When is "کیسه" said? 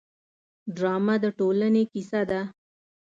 1.91-2.21